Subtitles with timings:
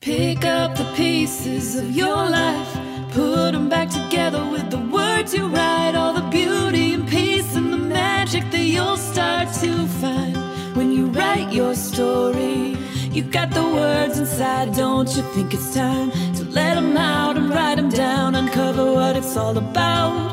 [0.00, 2.76] Pick up the pieces of your life,
[3.10, 7.72] put them back together with the words you write, all the beauty and peace and
[7.72, 10.36] the magic that you'll start to find.
[10.76, 12.76] When you write your story.
[13.12, 17.50] You got the words inside, don't you think it's time to let them out and
[17.50, 20.32] write them down, uncover what it's all about,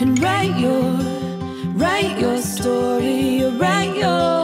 [0.00, 0.82] and write your,
[1.76, 4.37] write your story, write your,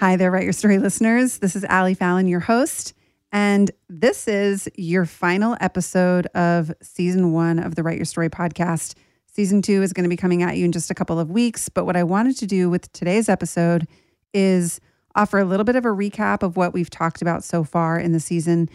[0.00, 1.40] Hi there, Write Your Story listeners.
[1.40, 2.94] This is Ally Fallon, your host.
[3.32, 8.94] And this is your final episode of season one of the Write Your Story podcast.
[9.26, 11.68] Season two is going to be coming at you in just a couple of weeks.
[11.68, 13.86] But what I wanted to do with today's episode
[14.32, 14.80] is
[15.14, 18.12] offer a little bit of a recap of what we've talked about so far in
[18.12, 18.70] the season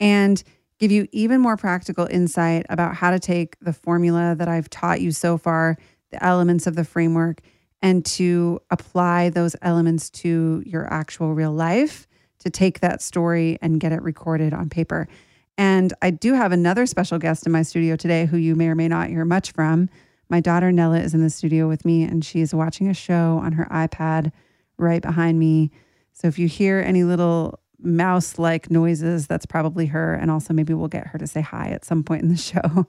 [0.00, 0.42] and
[0.78, 5.02] give you even more practical insight about how to take the formula that I've taught
[5.02, 5.76] you so far,
[6.10, 7.42] the elements of the framework,
[7.82, 12.06] and to apply those elements to your actual real life
[12.40, 15.08] to take that story and get it recorded on paper.
[15.56, 18.74] And I do have another special guest in my studio today who you may or
[18.74, 19.88] may not hear much from.
[20.28, 23.52] My daughter Nella is in the studio with me and she's watching a show on
[23.52, 24.32] her iPad
[24.78, 25.70] right behind me.
[26.12, 30.14] So if you hear any little mouse like noises, that's probably her.
[30.14, 32.86] And also, maybe we'll get her to say hi at some point in the show.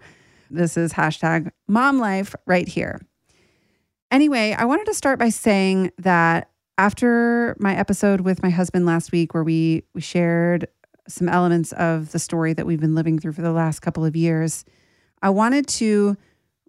[0.50, 3.02] This is hashtag mom life right here.
[4.12, 9.14] Anyway, I wanted to start by saying that after my episode with my husband last
[9.14, 10.68] week, where we we shared
[11.08, 14.16] some elements of the story that we've been living through for the last couple of
[14.16, 14.66] years,
[15.22, 16.18] I wanted to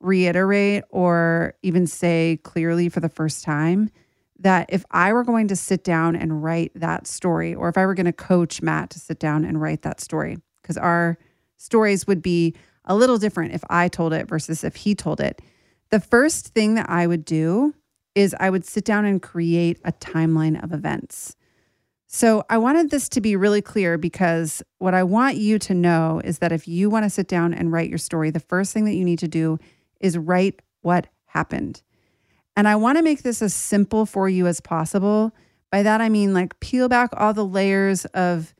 [0.00, 3.90] reiterate or even say clearly for the first time
[4.38, 7.86] that if I were going to sit down and write that story, or if I
[7.86, 11.18] were going to coach Matt to sit down and write that story, because our
[11.56, 12.54] stories would be
[12.84, 15.42] a little different if I told it versus if he told it.
[15.92, 17.74] The first thing that I would do
[18.14, 21.36] is I would sit down and create a timeline of events.
[22.06, 26.22] So I wanted this to be really clear because what I want you to know
[26.24, 28.86] is that if you want to sit down and write your story, the first thing
[28.86, 29.58] that you need to do
[30.00, 31.82] is write what happened.
[32.56, 35.32] And I want to make this as simple for you as possible.
[35.70, 38.54] By that I mean like peel back all the layers of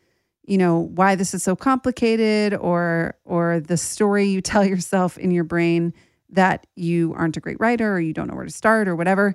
[0.45, 5.31] you know why this is so complicated or or the story you tell yourself in
[5.31, 5.95] your brain
[6.33, 9.35] that you aren't a great writer or you don't know where to start or whatever.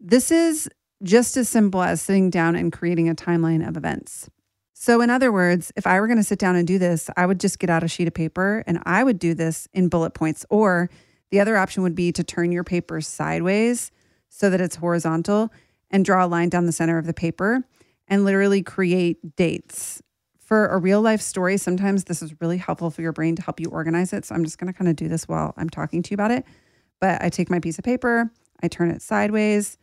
[0.00, 0.68] This is
[1.02, 4.28] just as simple as sitting down and creating a timeline of events.
[4.72, 7.26] So, in other words, if I were going to sit down and do this, I
[7.26, 10.14] would just get out a sheet of paper and I would do this in bullet
[10.14, 10.44] points.
[10.50, 10.90] Or
[11.30, 13.90] the other option would be to turn your paper sideways
[14.28, 15.50] so that it's horizontal
[15.90, 17.64] and draw a line down the center of the paper
[18.08, 20.02] and literally create dates.
[20.46, 23.58] For a real life story, sometimes this is really helpful for your brain to help
[23.58, 24.24] you organize it.
[24.24, 26.30] So I'm just going to kind of do this while I'm talking to you about
[26.30, 26.44] it.
[27.00, 28.30] But I take my piece of paper,
[28.62, 29.76] I turn it sideways,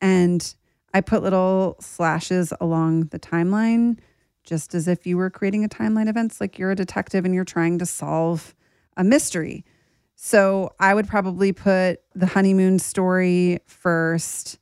[0.00, 0.54] and
[0.94, 3.98] I put little slashes along the timeline,
[4.42, 7.44] just as if you were creating a timeline events, like you're a detective and you're
[7.44, 8.54] trying to solve
[8.96, 9.66] a mystery.
[10.14, 14.58] So I would probably put the honeymoon story first.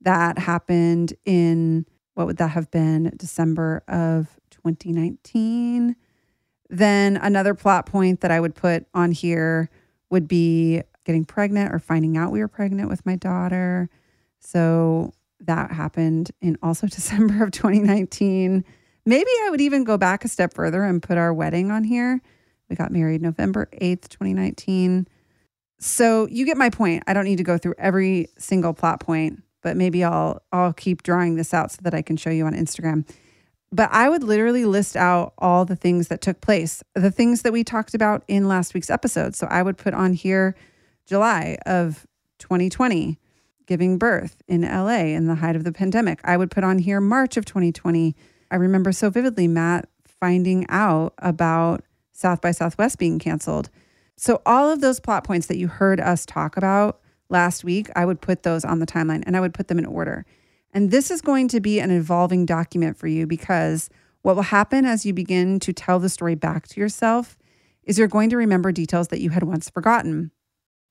[0.00, 3.12] That happened in what would that have been?
[3.16, 4.35] December of
[4.74, 5.96] 2019.
[6.68, 9.70] Then another plot point that I would put on here
[10.10, 13.88] would be getting pregnant or finding out we were pregnant with my daughter.
[14.40, 18.64] So that happened in also December of 2019.
[19.04, 22.20] Maybe I would even go back a step further and put our wedding on here.
[22.68, 25.06] We got married November 8th, 2019.
[25.78, 27.04] So you get my point.
[27.06, 31.02] I don't need to go through every single plot point, but maybe I'll I'll keep
[31.02, 33.08] drawing this out so that I can show you on Instagram.
[33.76, 37.52] But I would literally list out all the things that took place, the things that
[37.52, 39.36] we talked about in last week's episode.
[39.36, 40.56] So I would put on here
[41.04, 42.06] July of
[42.38, 43.18] 2020,
[43.66, 46.20] giving birth in LA in the height of the pandemic.
[46.24, 48.16] I would put on here March of 2020.
[48.50, 53.68] I remember so vividly Matt finding out about South by Southwest being canceled.
[54.16, 58.06] So all of those plot points that you heard us talk about last week, I
[58.06, 60.24] would put those on the timeline and I would put them in order.
[60.76, 63.88] And this is going to be an evolving document for you because
[64.20, 67.38] what will happen as you begin to tell the story back to yourself
[67.84, 70.32] is you're going to remember details that you had once forgotten.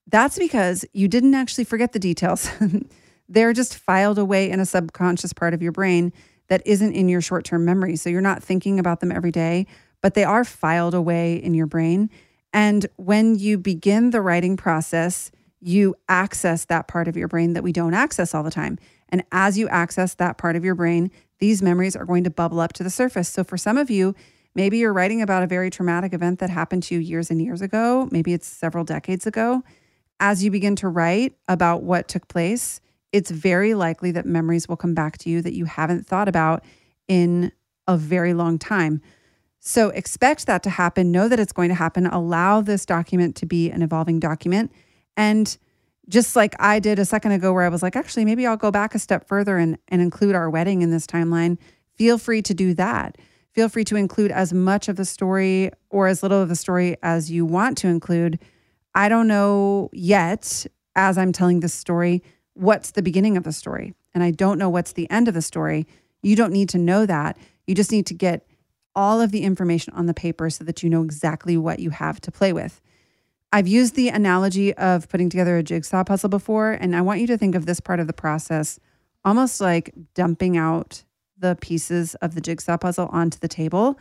[0.08, 2.50] That's because you didn't actually forget the details.
[3.28, 6.12] They're just filed away in a subconscious part of your brain
[6.48, 7.94] that isn't in your short term memory.
[7.94, 9.68] So you're not thinking about them every day,
[10.02, 12.10] but they are filed away in your brain.
[12.52, 15.30] And when you begin the writing process,
[15.66, 18.78] you access that part of your brain that we don't access all the time.
[19.08, 21.10] And as you access that part of your brain,
[21.40, 23.28] these memories are going to bubble up to the surface.
[23.28, 24.14] So for some of you,
[24.54, 27.62] maybe you're writing about a very traumatic event that happened to you years and years
[27.62, 29.62] ago, maybe it's several decades ago.
[30.20, 32.80] As you begin to write about what took place,
[33.12, 36.64] it's very likely that memories will come back to you that you haven't thought about
[37.08, 37.50] in
[37.88, 39.02] a very long time.
[39.58, 41.10] So expect that to happen.
[41.10, 42.06] Know that it's going to happen.
[42.06, 44.70] Allow this document to be an evolving document.
[45.16, 45.56] And
[46.08, 48.70] just like I did a second ago, where I was like, actually, maybe I'll go
[48.70, 51.58] back a step further and, and include our wedding in this timeline,
[51.94, 53.18] feel free to do that.
[53.52, 56.96] Feel free to include as much of the story or as little of the story
[57.02, 58.38] as you want to include.
[58.94, 62.22] I don't know yet, as I'm telling this story,
[62.54, 63.94] what's the beginning of the story.
[64.14, 65.86] And I don't know what's the end of the story.
[66.22, 67.36] You don't need to know that.
[67.66, 68.46] You just need to get
[68.94, 72.20] all of the information on the paper so that you know exactly what you have
[72.22, 72.80] to play with.
[73.52, 77.26] I've used the analogy of putting together a jigsaw puzzle before, and I want you
[77.28, 78.78] to think of this part of the process
[79.24, 81.02] almost like dumping out
[81.36, 83.98] the pieces of the jigsaw puzzle onto the table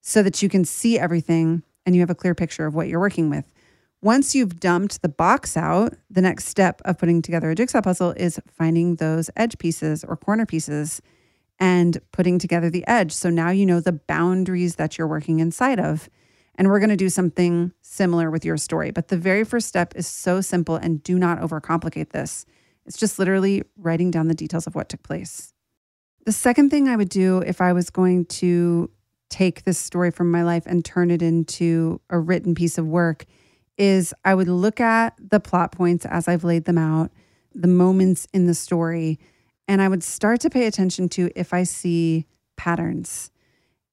[0.00, 3.00] so that you can see everything and you have a clear picture of what you're
[3.00, 3.44] working with.
[4.00, 8.12] Once you've dumped the box out, the next step of putting together a jigsaw puzzle
[8.12, 11.02] is finding those edge pieces or corner pieces
[11.58, 13.12] and putting together the edge.
[13.12, 16.08] So now you know the boundaries that you're working inside of.
[16.60, 18.90] And we're going to do something similar with your story.
[18.90, 22.44] But the very first step is so simple and do not overcomplicate this.
[22.84, 25.54] It's just literally writing down the details of what took place.
[26.26, 28.90] The second thing I would do if I was going to
[29.30, 33.24] take this story from my life and turn it into a written piece of work
[33.78, 37.10] is I would look at the plot points as I've laid them out,
[37.54, 39.18] the moments in the story,
[39.66, 42.26] and I would start to pay attention to if I see
[42.58, 43.30] patterns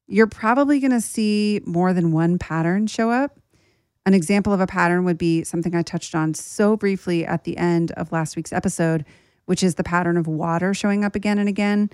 [0.07, 3.39] you're probably going to see more than one pattern show up.
[4.05, 7.57] An example of a pattern would be something I touched on so briefly at the
[7.57, 9.05] end of last week's episode,
[9.45, 11.89] which is the pattern of water showing up again and again.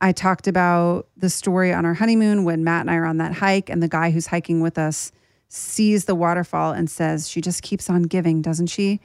[0.00, 3.34] I talked about the story on our honeymoon when Matt and I are on that
[3.34, 5.12] hike, and the guy who's hiking with us
[5.48, 9.00] sees the waterfall and says, She just keeps on giving, doesn't she?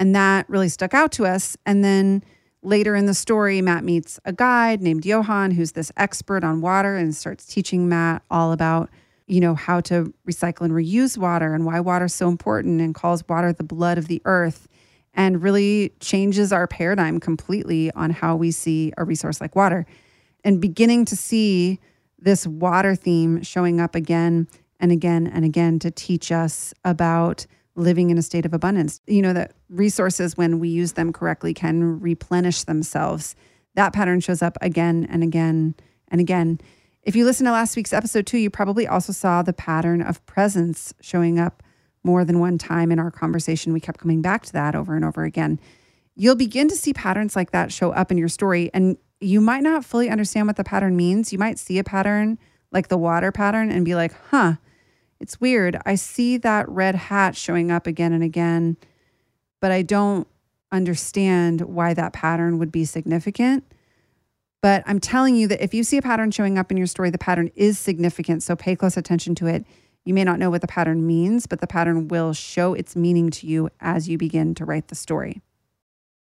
[0.00, 1.56] And that really stuck out to us.
[1.64, 2.24] And then
[2.64, 6.96] Later in the story, Matt meets a guide named Johan, who's this expert on water
[6.96, 8.88] and starts teaching Matt all about,
[9.26, 12.94] you know, how to recycle and reuse water and why water is so important and
[12.94, 14.68] calls water the blood of the earth
[15.14, 19.84] and really changes our paradigm completely on how we see a resource like water.
[20.44, 21.80] And beginning to see
[22.18, 24.46] this water theme showing up again
[24.78, 29.00] and again and again to teach us about living in a state of abundance.
[29.06, 33.34] You know, that resources, when we use them correctly, can replenish themselves.
[33.74, 35.74] That pattern shows up again and again
[36.08, 36.60] and again.
[37.02, 40.24] If you listen to last week's episode too, you probably also saw the pattern of
[40.26, 41.62] presence showing up
[42.04, 43.72] more than one time in our conversation.
[43.72, 45.58] We kept coming back to that over and over again.
[46.14, 49.62] You'll begin to see patterns like that show up in your story, and you might
[49.62, 51.32] not fully understand what the pattern means.
[51.32, 52.38] You might see a pattern
[52.70, 54.54] like the water pattern and be like, huh,
[55.22, 55.78] it's weird.
[55.86, 58.76] I see that red hat showing up again and again,
[59.60, 60.26] but I don't
[60.72, 63.64] understand why that pattern would be significant.
[64.60, 67.10] But I'm telling you that if you see a pattern showing up in your story,
[67.10, 68.42] the pattern is significant.
[68.42, 69.64] So pay close attention to it.
[70.04, 73.30] You may not know what the pattern means, but the pattern will show its meaning
[73.30, 75.40] to you as you begin to write the story.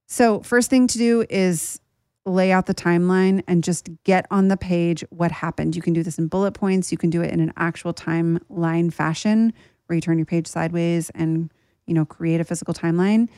[0.07, 1.81] So, first thing to do is
[2.29, 5.75] lay out the timeline and just get on the page what happened.
[5.75, 6.93] You can do this in bullet points.
[6.93, 9.53] You can do it in an actual timeline fashion
[9.87, 11.53] where you turn your page sideways and,
[11.87, 13.29] you know, create a physical timeline.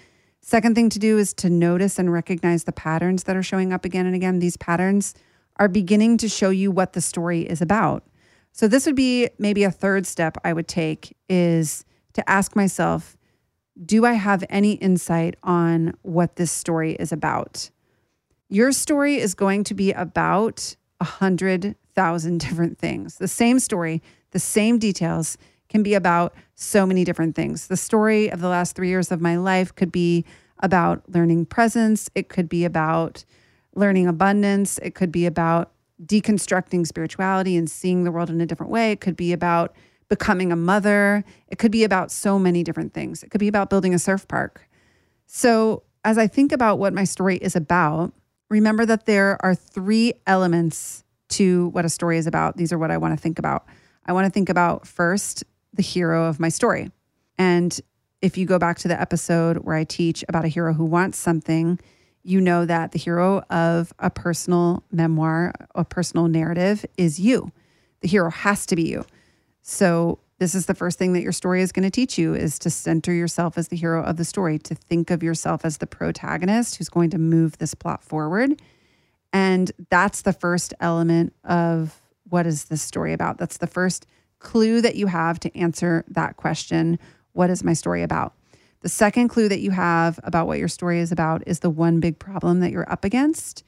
[0.40, 3.84] Second thing to do is to notice and recognize the patterns that are showing up
[3.84, 4.38] again and again.
[4.38, 5.14] These patterns
[5.56, 8.04] are beginning to show you what the story is about.
[8.52, 13.16] So this would be maybe a third step I would take is to ask myself,
[13.84, 17.70] do I have any insight on what this story is about?
[18.52, 23.16] Your story is going to be about a hundred thousand different things.
[23.18, 24.02] The same story,
[24.32, 25.38] the same details
[25.68, 27.68] can be about so many different things.
[27.68, 30.24] The story of the last three years of my life could be
[30.58, 32.10] about learning presence.
[32.16, 33.24] It could be about
[33.76, 34.78] learning abundance.
[34.78, 35.70] It could be about
[36.04, 38.90] deconstructing spirituality and seeing the world in a different way.
[38.90, 39.76] It could be about
[40.08, 41.22] becoming a mother.
[41.46, 43.22] It could be about so many different things.
[43.22, 44.68] It could be about building a surf park.
[45.26, 48.12] So, as I think about what my story is about,
[48.50, 52.56] remember that there are three elements to what a story is about.
[52.56, 53.64] These are what I want to think about.
[54.04, 56.90] I want to think about first the hero of my story.
[57.38, 57.80] And
[58.20, 61.16] if you go back to the episode where I teach about a hero who wants
[61.16, 61.78] something,
[62.22, 67.50] you know that the hero of a personal memoir, a personal narrative is you.
[68.00, 69.06] The hero has to be you.
[69.62, 72.58] So this is the first thing that your story is going to teach you is
[72.60, 75.86] to center yourself as the hero of the story, to think of yourself as the
[75.86, 78.60] protagonist who's going to move this plot forward.
[79.34, 83.36] And that's the first element of what is this story about?
[83.36, 84.06] That's the first
[84.38, 86.98] clue that you have to answer that question.
[87.32, 88.32] What is my story about?
[88.80, 92.00] The second clue that you have about what your story is about is the one
[92.00, 93.62] big problem that you're up against.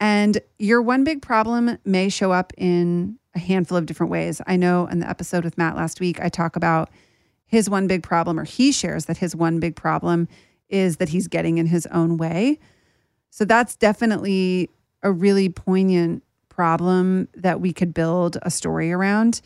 [0.00, 4.40] And your one big problem may show up in a handful of different ways.
[4.46, 6.90] I know in the episode with Matt last week, I talk about
[7.46, 10.26] his one big problem, or he shares that his one big problem
[10.68, 12.58] is that he's getting in his own way.
[13.30, 14.70] So that's definitely
[15.02, 19.42] a really poignant problem that we could build a story around.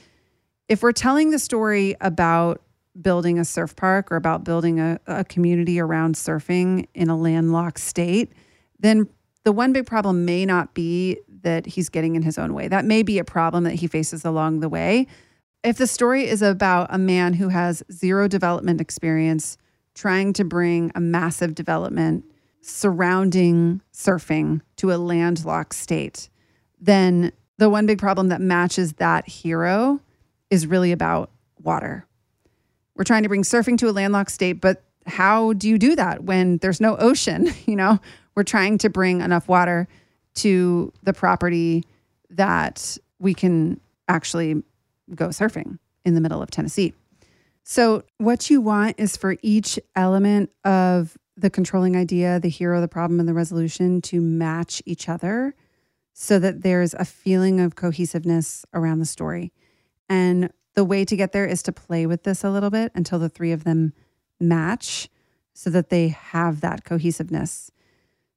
[0.68, 2.62] If we're telling the story about
[3.02, 7.80] building a surf park or about building a, a community around surfing in a landlocked
[7.80, 8.32] state,
[8.78, 9.09] then
[9.42, 12.68] the one big problem may not be that he's getting in his own way.
[12.68, 15.06] That may be a problem that he faces along the way.
[15.62, 19.59] If the story is about a man who has zero development experience
[19.94, 22.25] trying to bring a massive development
[22.62, 26.28] surrounding surfing to a landlocked state,
[26.80, 30.00] then the one big problem that matches that hero
[30.49, 31.30] is really about
[31.62, 32.06] water.
[32.97, 36.25] We're trying to bring surfing to a landlocked state, but how do you do that
[36.25, 37.52] when there's no ocean?
[37.66, 38.00] You know,
[38.35, 39.87] we're trying to bring enough water
[40.40, 41.85] to the property
[42.30, 44.62] that we can actually
[45.14, 46.94] go surfing in the middle of Tennessee.
[47.62, 52.88] So, what you want is for each element of the controlling idea, the hero, the
[52.88, 55.54] problem, and the resolution to match each other
[56.12, 59.52] so that there's a feeling of cohesiveness around the story.
[60.09, 63.18] And the way to get there is to play with this a little bit until
[63.18, 63.92] the three of them
[64.38, 65.09] match
[65.54, 67.70] so that they have that cohesiveness.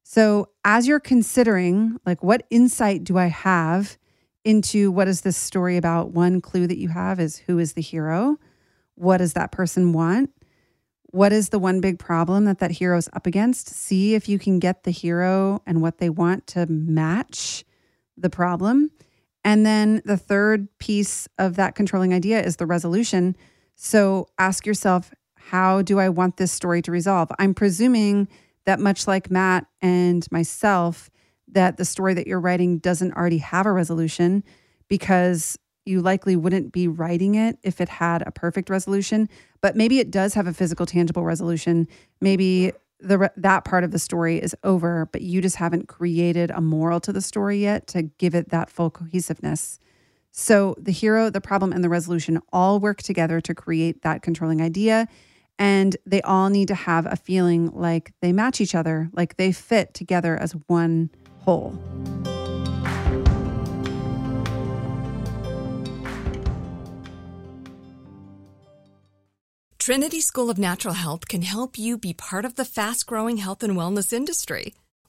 [0.06, 3.96] So, as you're considering, like, what insight do I have
[4.44, 6.10] into what is this story about?
[6.10, 8.38] One clue that you have is who is the hero?
[8.96, 10.30] What does that person want?
[11.06, 13.70] What is the one big problem that that hero is up against?
[13.70, 17.64] See if you can get the hero and what they want to match
[18.16, 18.90] the problem.
[19.42, 23.36] And then the third piece of that controlling idea is the resolution.
[23.74, 27.30] So ask yourself, how do I want this story to resolve?
[27.38, 28.28] I'm presuming
[28.66, 31.10] that much like Matt and myself,
[31.48, 34.42] that the story that you're writing doesn't already have a resolution
[34.88, 39.28] because you likely wouldn't be writing it if it had a perfect resolution,
[39.60, 41.86] but maybe it does have a physical, tangible resolution.
[42.20, 46.60] Maybe the that part of the story is over, but you just haven't created a
[46.60, 49.78] moral to the story yet to give it that full cohesiveness.
[50.30, 54.60] So the hero, the problem, and the resolution all work together to create that controlling
[54.62, 55.06] idea.
[55.58, 59.52] And they all need to have a feeling like they match each other, like they
[59.52, 61.78] fit together as one whole.
[69.78, 73.62] Trinity School of Natural Health can help you be part of the fast growing health
[73.62, 74.72] and wellness industry.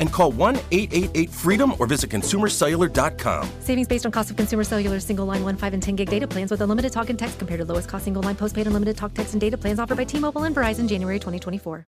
[0.00, 3.48] and call 1 888 freedom or visit consumercellular.com.
[3.60, 6.26] Savings based on cost of consumer cellular single line 1, 5, and 10 gig data
[6.26, 9.14] plans with unlimited talk and text compared to lowest cost single line postpaid unlimited talk,
[9.14, 11.86] text, and data plans offered by T Mobile and Verizon January 2024.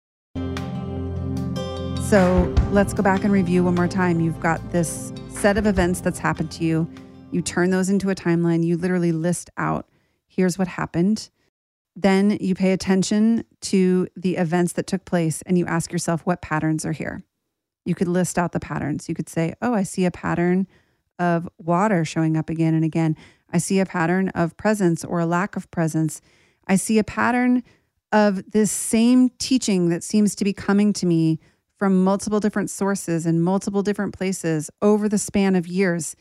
[2.08, 4.20] So let's go back and review one more time.
[4.20, 6.88] You've got this set of events that's happened to you.
[7.32, 8.62] You turn those into a timeline.
[8.62, 9.88] You literally list out
[10.28, 11.30] here's what happened.
[11.96, 16.42] Then you pay attention to the events that took place and you ask yourself what
[16.42, 17.24] patterns are here.
[17.84, 19.08] You could list out the patterns.
[19.08, 20.66] You could say, Oh, I see a pattern
[21.18, 23.16] of water showing up again and again.
[23.52, 26.20] I see a pattern of presence or a lack of presence.
[26.66, 27.62] I see a pattern
[28.10, 31.38] of this same teaching that seems to be coming to me
[31.76, 36.16] from multiple different sources and multiple different places over the span of years.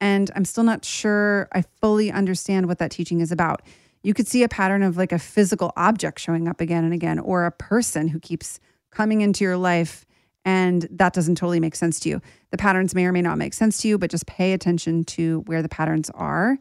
[0.00, 3.62] And I'm still not sure I fully understand what that teaching is about.
[4.02, 7.18] You could see a pattern of like a physical object showing up again and again,
[7.18, 10.04] or a person who keeps coming into your life
[10.46, 12.22] and that doesn't totally make sense to you.
[12.52, 15.40] The patterns may or may not make sense to you, but just pay attention to
[15.40, 16.56] where the patterns are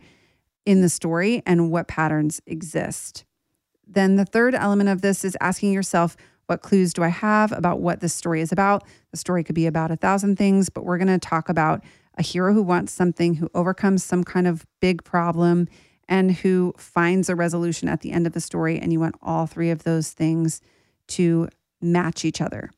[0.65, 3.25] in the story and what patterns exist.
[3.87, 7.79] Then the third element of this is asking yourself, what clues do I have about
[7.79, 8.83] what this story is about?
[9.11, 11.83] The story could be about a thousand things, but we're going to talk about
[12.17, 15.67] a hero who wants something, who overcomes some kind of big problem,
[16.09, 18.79] and who finds a resolution at the end of the story.
[18.79, 20.59] And you want all three of those things
[21.09, 21.49] to
[21.81, 22.71] match each other.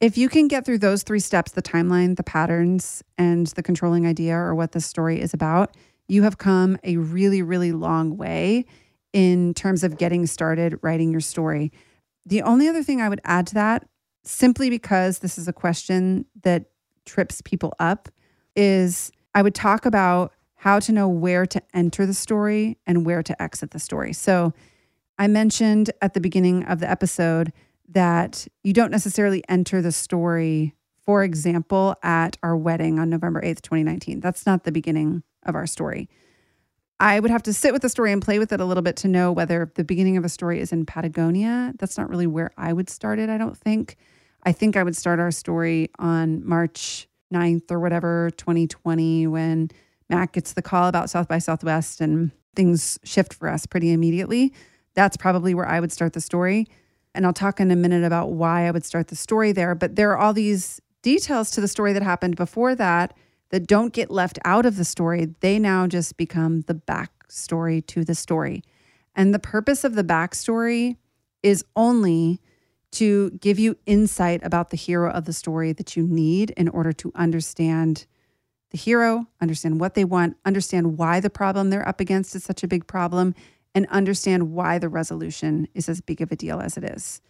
[0.00, 4.06] If you can get through those three steps the timeline, the patterns, and the controlling
[4.06, 5.74] idea or what the story is about
[6.08, 8.64] you have come a really, really long way
[9.12, 11.70] in terms of getting started writing your story.
[12.26, 13.86] The only other thing I would add to that,
[14.24, 16.64] simply because this is a question that
[17.04, 18.08] trips people up,
[18.56, 23.22] is I would talk about how to know where to enter the story and where
[23.22, 24.12] to exit the story.
[24.12, 24.52] So
[25.18, 27.52] I mentioned at the beginning of the episode
[27.88, 33.62] that you don't necessarily enter the story, for example, at our wedding on November 8th,
[33.62, 34.20] 2019.
[34.20, 36.08] That's not the beginning of our story.
[37.00, 38.96] I would have to sit with the story and play with it a little bit
[38.96, 41.72] to know whether the beginning of a story is in Patagonia.
[41.78, 43.96] That's not really where I would start it, I don't think.
[44.42, 49.70] I think I would start our story on March 9th or whatever, 2020, when
[50.10, 54.52] Mac gets the call about South by Southwest and things shift for us pretty immediately.
[54.94, 56.66] That's probably where I would start the story.
[57.18, 59.74] And I'll talk in a minute about why I would start the story there.
[59.74, 63.12] But there are all these details to the story that happened before that
[63.50, 65.34] that don't get left out of the story.
[65.40, 68.62] They now just become the backstory to the story.
[69.16, 70.96] And the purpose of the backstory
[71.42, 72.40] is only
[72.92, 76.92] to give you insight about the hero of the story that you need in order
[76.92, 78.06] to understand
[78.70, 82.62] the hero, understand what they want, understand why the problem they're up against is such
[82.62, 83.34] a big problem,
[83.78, 87.20] and understand why the resolution is as big of a deal as it is.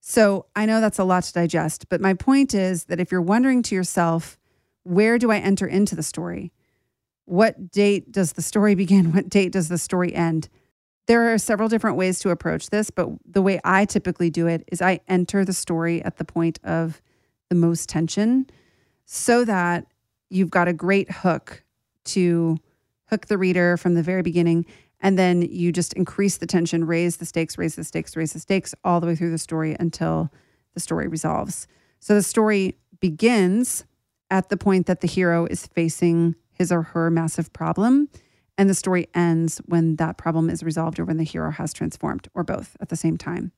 [0.00, 3.22] So I know that's a lot to digest, but my point is that if you're
[3.22, 4.38] wondering to yourself,
[4.82, 6.52] where do I enter into the story?
[7.24, 9.12] What date does the story begin?
[9.12, 10.50] What date does the story end?
[11.06, 14.68] There are several different ways to approach this, but the way I typically do it
[14.70, 17.00] is I enter the story at the point of
[17.48, 18.50] the most tension
[19.06, 19.86] so that
[20.28, 21.64] you've got a great hook
[22.04, 22.58] to
[23.08, 24.66] hook the reader from the very beginning.
[25.00, 28.40] And then you just increase the tension, raise the stakes, raise the stakes, raise the
[28.40, 30.30] stakes all the way through the story until
[30.74, 31.66] the story resolves.
[32.00, 33.84] So the story begins
[34.30, 38.08] at the point that the hero is facing his or her massive problem.
[38.58, 42.28] And the story ends when that problem is resolved or when the hero has transformed,
[42.34, 43.52] or both at the same time.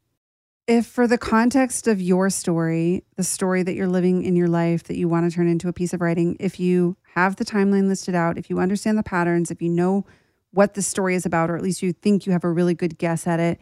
[0.68, 4.85] If, for the context of your story, the story that you're living in your life
[4.85, 7.88] that you want to turn into a piece of writing, if you have the timeline
[7.88, 10.07] listed out, if you understand the patterns, if you know
[10.53, 12.99] what the story is about, or at least you think you have a really good
[12.99, 13.61] guess at it,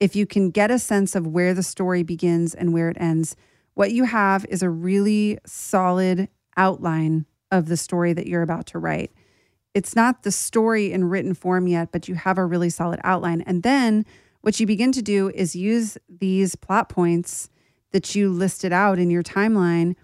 [0.00, 3.36] if you can get a sense of where the story begins and where it ends,
[3.74, 8.78] what you have is a really solid outline of the story that you're about to
[8.78, 9.12] write.
[9.74, 13.42] It's not the story in written form yet, but you have a really solid outline.
[13.42, 14.04] And then
[14.42, 17.48] what you begin to do is use these plot points
[17.92, 19.94] that you listed out in your timeline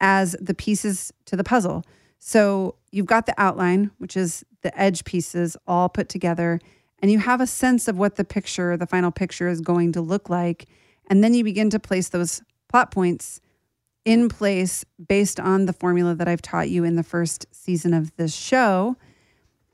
[0.00, 1.84] as the pieces to the puzzle.
[2.26, 6.58] So you've got the outline, which is the edge pieces all put together,
[7.00, 10.00] and you have a sense of what the picture, the final picture, is going to
[10.00, 10.66] look like.
[11.10, 13.42] And then you begin to place those plot points
[14.06, 18.16] in place based on the formula that I've taught you in the first season of
[18.16, 18.96] this show.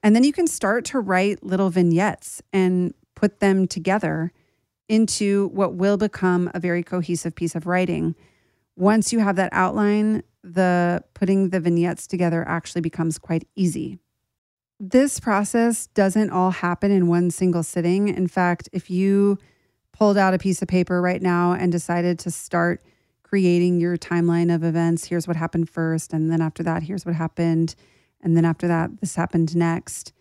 [0.02, 4.32] And then you can start to write little vignettes and put them together
[4.88, 8.16] into what will become a very cohesive piece of writing.
[8.74, 13.98] Once you have that outline, the putting the vignettes together actually becomes quite easy.
[14.79, 18.09] This process doesn't all happen in one single sitting.
[18.09, 19.38] In fact, if you
[19.92, 22.83] pulled out a piece of paper right now and decided to start
[23.22, 27.14] creating your timeline of events, here's what happened first, and then after that, here's what
[27.14, 27.74] happened,
[28.22, 30.12] and then after that, this happened next.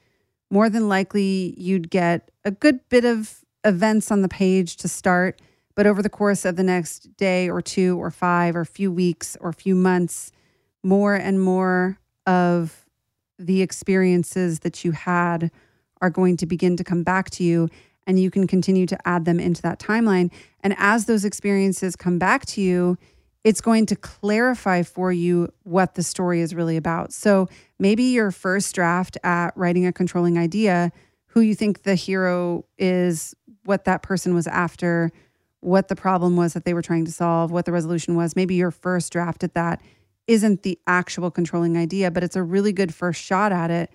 [0.51, 5.41] More than likely, you'd get a good bit of events on the page to start,
[5.79, 9.37] but over the course of the next day or two or five or few weeks
[9.39, 10.29] or few months,
[10.83, 12.85] more and more of
[13.37, 15.49] the experiences that you had
[16.01, 17.69] are going to begin to come back to you
[18.05, 20.29] and you can continue to add them into that timeline.
[20.59, 22.97] And as those experiences come back to you,
[23.45, 27.13] it's going to clarify for you what the story is really about.
[27.13, 27.47] So
[27.79, 30.91] maybe your first draft at writing a controlling idea,
[31.27, 35.11] who you think the hero is, what that person was after,
[35.61, 38.35] what the problem was that they were trying to solve, what the resolution was.
[38.35, 39.81] Maybe your first draft at that
[40.27, 43.91] isn't the actual controlling idea, but it's a really good first shot at it.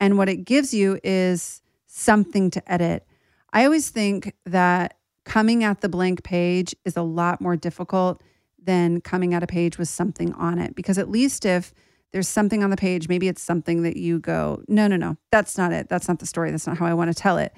[0.00, 3.06] And what it gives you is something to edit.
[3.52, 8.22] I always think that coming at the blank page is a lot more difficult
[8.62, 10.74] than coming at a page with something on it.
[10.74, 11.72] Because at least if
[12.12, 15.56] there's something on the page, maybe it's something that you go, no, no, no, that's
[15.56, 15.88] not it.
[15.88, 16.50] That's not the story.
[16.50, 17.54] That's not how I want to tell it.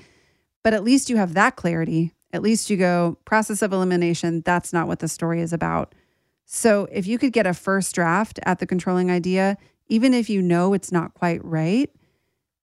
[0.62, 2.12] But at least you have that clarity.
[2.32, 5.94] At least you go, process of elimination, that's not what the story is about.
[6.44, 9.56] So if you could get a first draft at the controlling idea,
[9.88, 11.90] even if you know it's not quite right,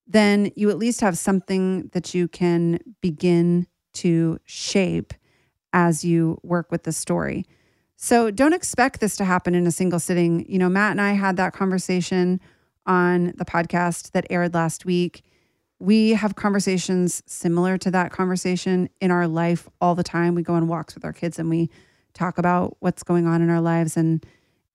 [0.08, 5.14] then you at least have something that you can begin to shape
[5.74, 7.46] as you work with the story.
[7.96, 10.46] So don't expect this to happen in a single sitting.
[10.50, 12.40] You know, Matt and I had that conversation
[12.86, 15.24] on the podcast that aired last week.
[15.80, 20.36] We have conversations similar to that conversation in our life all the time.
[20.36, 21.70] We go on walks with our kids and we
[22.14, 24.26] talk about what's going on in our lives and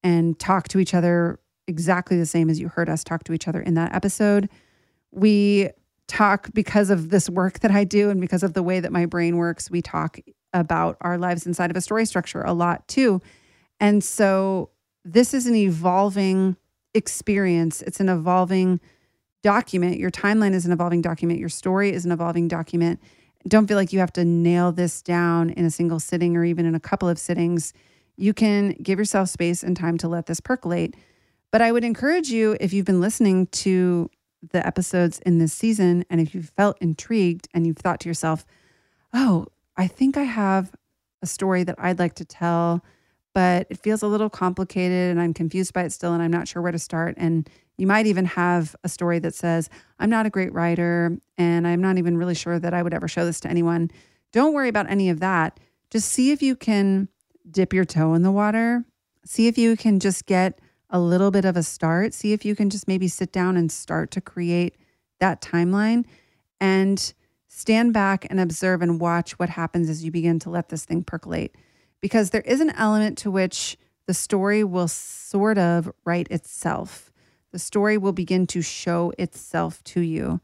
[0.02, 3.48] and talk to each other exactly the same as you heard us talk to each
[3.48, 4.48] other in that episode.
[5.10, 5.70] We
[6.06, 9.06] talk because of this work that I do and because of the way that my
[9.06, 10.18] brain works, we talk
[10.52, 13.22] about our lives inside of a story structure a lot too.
[13.78, 14.70] And so
[15.04, 16.56] this is an evolving
[16.94, 17.82] experience.
[17.82, 18.80] It's an evolving
[19.42, 19.98] document.
[19.98, 21.40] Your timeline is an evolving document.
[21.40, 23.00] Your story is an evolving document.
[23.48, 26.66] Don't feel like you have to nail this down in a single sitting or even
[26.66, 27.72] in a couple of sittings.
[28.16, 30.94] You can give yourself space and time to let this percolate.
[31.50, 34.10] But I would encourage you, if you've been listening to
[34.52, 38.44] the episodes in this season, and if you've felt intrigued and you've thought to yourself,
[39.12, 40.72] oh, I think I have
[41.22, 42.84] a story that I'd like to tell,
[43.34, 46.48] but it feels a little complicated and I'm confused by it still and I'm not
[46.48, 47.14] sure where to start.
[47.16, 47.48] And
[47.80, 51.80] you might even have a story that says, I'm not a great writer and I'm
[51.80, 53.90] not even really sure that I would ever show this to anyone.
[54.32, 55.58] Don't worry about any of that.
[55.90, 57.08] Just see if you can
[57.50, 58.84] dip your toe in the water.
[59.24, 62.14] See if you can just get a little bit of a start.
[62.14, 64.76] See if you can just maybe sit down and start to create
[65.18, 66.04] that timeline.
[66.60, 67.12] And
[67.48, 71.02] stand back and observe and watch what happens as you begin to let this thing
[71.02, 71.56] percolate.
[72.00, 77.09] Because there is an element to which the story will sort of write itself.
[77.52, 80.40] The story will begin to show itself to you.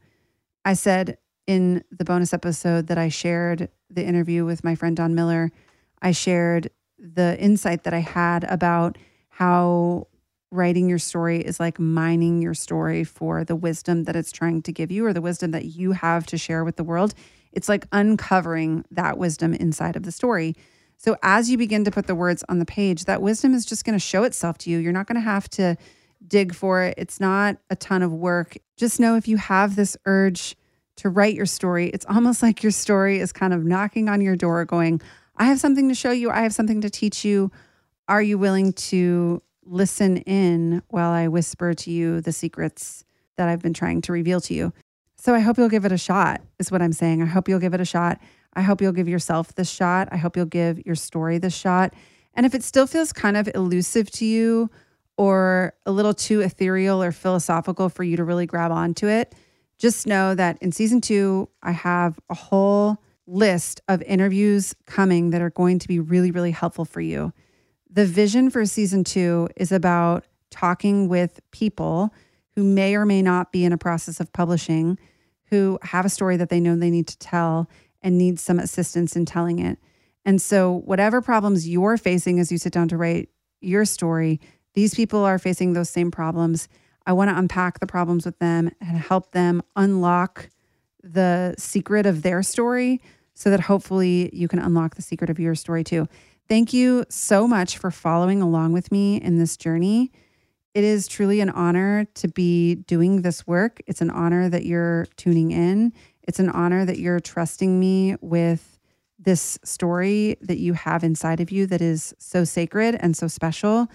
[0.65, 5.15] I said in the bonus episode that I shared the interview with my friend Don
[5.15, 5.51] Miller,
[6.01, 8.97] I shared the insight that I had about
[9.29, 10.07] how
[10.51, 14.71] writing your story is like mining your story for the wisdom that it's trying to
[14.71, 17.13] give you or the wisdom that you have to share with the world.
[17.51, 20.55] It's like uncovering that wisdom inside of the story.
[20.97, 23.85] So as you begin to put the words on the page, that wisdom is just
[23.85, 24.79] going to show itself to you.
[24.79, 25.77] You're not going to have to
[26.27, 26.95] dig for it.
[26.97, 28.57] It's not a ton of work.
[28.75, 30.55] Just know if you have this urge
[30.97, 34.35] to write your story, it's almost like your story is kind of knocking on your
[34.35, 35.01] door going,
[35.37, 36.29] I have something to show you.
[36.31, 37.51] I have something to teach you.
[38.07, 43.03] Are you willing to listen in while I whisper to you the secrets
[43.37, 44.73] that I've been trying to reveal to you.
[45.17, 47.21] So I hope you'll give it a shot, is what I'm saying.
[47.21, 48.19] I hope you'll give it a shot.
[48.53, 50.09] I hope you'll give yourself this shot.
[50.11, 51.93] I hope you'll give your story this shot.
[52.33, 54.69] And if it still feels kind of elusive to you
[55.17, 59.33] or a little too ethereal or philosophical for you to really grab onto it,
[59.77, 65.41] just know that in season two, I have a whole list of interviews coming that
[65.41, 67.33] are going to be really, really helpful for you.
[67.89, 72.13] The vision for season two is about talking with people
[72.55, 74.97] who may or may not be in a process of publishing,
[75.45, 77.69] who have a story that they know they need to tell
[78.01, 79.77] and need some assistance in telling it.
[80.25, 83.29] And so, whatever problems you're facing as you sit down to write
[83.61, 84.39] your story,
[84.77, 86.69] these people are facing those same problems.
[87.07, 90.51] I want to unpack the problems with them and help them unlock
[91.01, 93.01] the secret of their story
[93.33, 96.07] so that hopefully you can unlock the secret of your story too.
[96.47, 100.11] Thank you so much for following along with me in this journey.
[100.75, 103.81] It is truly an honor to be doing this work.
[103.87, 105.91] It's an honor that you're tuning in.
[106.21, 108.77] It's an honor that you're trusting me with
[109.17, 113.87] this story that you have inside of you that is so sacred and so special.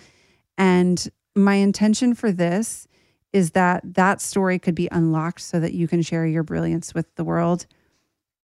[0.59, 2.87] And my intention for this
[3.33, 7.15] is that that story could be unlocked so that you can share your brilliance with
[7.15, 7.67] the world.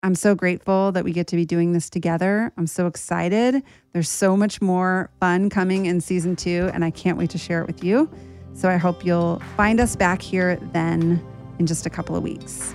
[0.02, 2.52] I'm so grateful that we get to be doing this together.
[2.58, 3.62] I'm so excited.
[3.94, 7.62] There's so much more fun coming in season two, and I can't wait to share
[7.62, 8.10] it with you.
[8.52, 11.24] So I hope you'll find us back here then
[11.58, 12.74] in just a couple of weeks.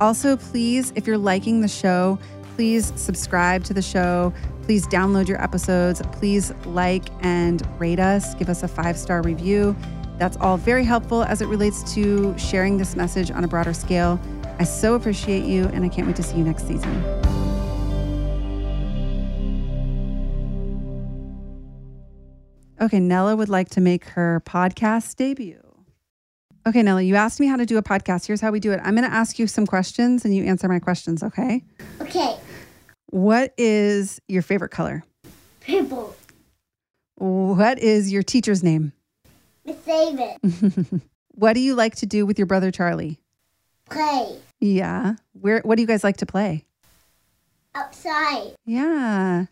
[0.00, 2.18] Also, please, if you're liking the show,
[2.56, 4.32] please subscribe to the show.
[4.62, 6.00] Please download your episodes.
[6.12, 8.34] Please like and rate us.
[8.34, 9.76] Give us a five star review.
[10.18, 14.18] That's all very helpful as it relates to sharing this message on a broader scale.
[14.58, 16.90] I so appreciate you, and I can't wait to see you next season.
[22.80, 25.60] Okay, Nella would like to make her podcast debut.
[26.66, 28.26] Okay, Nella, you asked me how to do a podcast.
[28.26, 30.68] Here's how we do it I'm going to ask you some questions and you answer
[30.68, 31.62] my questions, okay?
[32.00, 32.38] Okay.
[33.10, 35.04] What is your favorite color?
[35.66, 36.14] Purple.
[37.16, 38.92] What is your teacher's name?
[39.64, 41.00] Miss David.
[41.32, 43.18] What do you like to do with your brother Charlie?
[43.88, 44.38] Play.
[44.60, 45.14] Yeah.
[45.32, 46.64] Where what do you guys like to play?
[47.74, 48.54] Outside.
[48.64, 49.46] Yeah.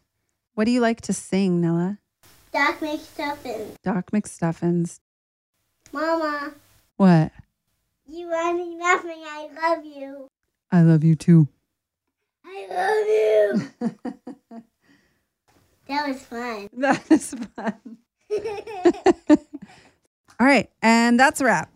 [0.55, 1.99] What do you like to sing, Nella?
[2.53, 3.77] Doc makes stuffing.
[3.83, 5.01] Doc McStuffins.
[5.93, 6.55] Mama,
[6.97, 7.33] What?
[8.07, 9.23] you are me laughing.
[9.27, 10.29] I love you.
[10.71, 11.49] I love you too.
[12.45, 14.61] I love you.
[15.89, 16.69] that was fun.
[16.77, 17.99] That is fun.
[20.41, 21.71] All right, and that's a wrap.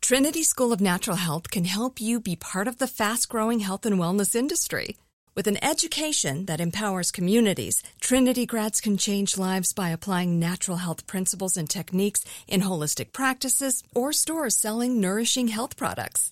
[0.00, 3.86] Trinity School of Natural Health can help you be part of the fast growing health
[3.86, 4.96] and wellness industry.
[5.34, 11.06] With an education that empowers communities, Trinity grads can change lives by applying natural health
[11.06, 16.31] principles and techniques in holistic practices or stores selling nourishing health products.